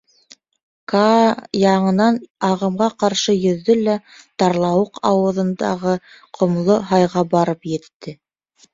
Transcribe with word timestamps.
Каа 0.93 1.27
яңынан 1.63 2.17
ағымға 2.47 2.89
ҡаршы 3.05 3.37
йөҙҙө 3.41 3.77
лә 3.83 3.99
тарлауыҡ 4.45 5.01
ауыҙындағы 5.13 5.97
ҡомло 6.41 6.83
һайға 6.93 7.29
барып 7.39 7.75
етте. 7.79 8.21